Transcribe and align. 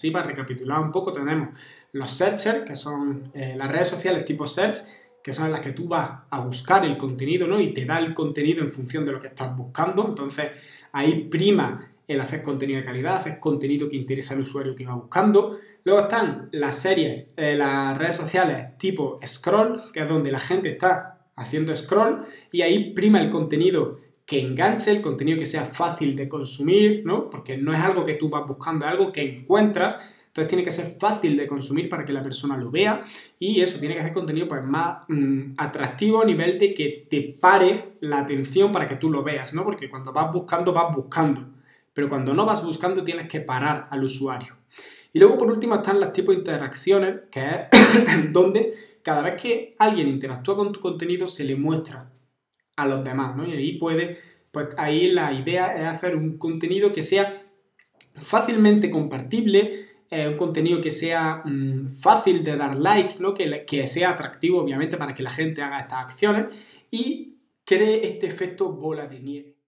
Así, 0.00 0.10
para 0.10 0.28
recapitular 0.28 0.80
un 0.80 0.90
poco, 0.90 1.12
tenemos 1.12 1.50
los 1.92 2.10
searchers, 2.10 2.62
que 2.62 2.74
son 2.74 3.30
eh, 3.34 3.52
las 3.54 3.70
redes 3.70 3.88
sociales 3.88 4.24
tipo 4.24 4.46
search, 4.46 4.78
que 5.22 5.30
son 5.30 5.52
las 5.52 5.60
que 5.60 5.72
tú 5.72 5.88
vas 5.88 6.10
a 6.30 6.40
buscar 6.40 6.86
el 6.86 6.96
contenido, 6.96 7.46
¿no? 7.46 7.60
Y 7.60 7.74
te 7.74 7.84
da 7.84 7.98
el 7.98 8.14
contenido 8.14 8.62
en 8.62 8.72
función 8.72 9.04
de 9.04 9.12
lo 9.12 9.20
que 9.20 9.26
estás 9.26 9.54
buscando. 9.54 10.06
Entonces, 10.08 10.52
ahí 10.92 11.28
prima 11.30 11.92
el 12.08 12.18
hacer 12.18 12.42
contenido 12.42 12.80
de 12.80 12.86
calidad, 12.86 13.16
hacer 13.16 13.38
contenido 13.38 13.90
que 13.90 13.96
interesa 13.96 14.32
al 14.32 14.40
usuario 14.40 14.74
que 14.74 14.86
va 14.86 14.94
buscando. 14.94 15.58
Luego 15.84 16.00
están 16.00 16.48
las 16.52 16.78
series, 16.78 17.26
eh, 17.36 17.54
las 17.54 17.98
redes 17.98 18.16
sociales 18.16 18.78
tipo 18.78 19.20
scroll, 19.22 19.82
que 19.92 20.00
es 20.00 20.08
donde 20.08 20.32
la 20.32 20.40
gente 20.40 20.70
está 20.70 21.26
haciendo 21.36 21.76
scroll, 21.76 22.24
y 22.52 22.62
ahí 22.62 22.94
prima 22.94 23.20
el 23.20 23.28
contenido 23.28 23.98
que 24.30 24.40
enganche, 24.40 24.92
el 24.92 25.00
contenido 25.00 25.36
que 25.40 25.44
sea 25.44 25.64
fácil 25.64 26.14
de 26.14 26.28
consumir, 26.28 27.02
¿no? 27.04 27.28
Porque 27.28 27.58
no 27.58 27.74
es 27.74 27.80
algo 27.80 28.04
que 28.04 28.14
tú 28.14 28.28
vas 28.28 28.46
buscando, 28.46 28.86
es 28.86 28.92
algo 28.92 29.10
que 29.10 29.22
encuentras. 29.22 30.00
Entonces 30.28 30.46
tiene 30.46 30.62
que 30.62 30.70
ser 30.70 30.86
fácil 31.00 31.36
de 31.36 31.48
consumir 31.48 31.88
para 31.88 32.04
que 32.04 32.12
la 32.12 32.22
persona 32.22 32.56
lo 32.56 32.70
vea 32.70 33.00
y 33.40 33.60
eso 33.60 33.80
tiene 33.80 33.96
que 33.96 34.02
ser 34.02 34.12
contenido 34.12 34.46
pues, 34.46 34.62
más 34.62 34.98
mm, 35.08 35.54
atractivo 35.56 36.22
a 36.22 36.24
nivel 36.24 36.60
de 36.60 36.72
que 36.72 37.08
te 37.10 37.22
pare 37.22 37.94
la 38.02 38.20
atención 38.20 38.70
para 38.70 38.86
que 38.86 38.94
tú 38.94 39.10
lo 39.10 39.24
veas, 39.24 39.52
¿no? 39.52 39.64
Porque 39.64 39.90
cuando 39.90 40.12
vas 40.12 40.32
buscando, 40.32 40.72
vas 40.72 40.94
buscando. 40.94 41.48
Pero 41.92 42.08
cuando 42.08 42.32
no 42.32 42.46
vas 42.46 42.64
buscando, 42.64 43.02
tienes 43.02 43.26
que 43.26 43.40
parar 43.40 43.88
al 43.90 44.04
usuario. 44.04 44.54
Y 45.12 45.18
luego, 45.18 45.38
por 45.38 45.50
último, 45.50 45.74
están 45.74 45.98
las 45.98 46.12
tipos 46.12 46.36
de 46.36 46.38
interacciones, 46.38 47.22
que 47.32 47.40
es 47.40 48.32
donde 48.32 48.74
cada 49.02 49.22
vez 49.22 49.42
que 49.42 49.74
alguien 49.76 50.06
interactúa 50.06 50.54
con 50.54 50.70
tu 50.70 50.78
contenido, 50.78 51.26
se 51.26 51.42
le 51.42 51.56
muestra 51.56 52.08
a 52.82 52.86
los 52.86 53.04
demás, 53.04 53.36
¿no? 53.36 53.46
Y 53.46 53.52
ahí 53.52 53.78
puede, 53.78 54.18
pues 54.50 54.68
ahí 54.76 55.10
la 55.10 55.32
idea 55.32 55.74
es 55.74 55.86
hacer 55.86 56.16
un 56.16 56.38
contenido 56.38 56.92
que 56.92 57.02
sea 57.02 57.34
fácilmente 58.14 58.90
compartible, 58.90 59.86
eh, 60.10 60.28
un 60.28 60.36
contenido 60.36 60.80
que 60.80 60.90
sea 60.90 61.42
mm, 61.44 61.88
fácil 61.88 62.42
de 62.42 62.56
dar 62.56 62.76
like, 62.76 63.16
¿no? 63.20 63.34
Que, 63.34 63.64
que 63.64 63.86
sea 63.86 64.10
atractivo, 64.10 64.60
obviamente, 64.60 64.96
para 64.96 65.14
que 65.14 65.22
la 65.22 65.30
gente 65.30 65.62
haga 65.62 65.80
estas 65.80 66.04
acciones 66.04 66.46
y 66.90 67.36
cree 67.64 68.06
este 68.06 68.26
efecto 68.26 68.72
bola 68.72 69.06
de 69.06 69.20
nieve. 69.20 69.59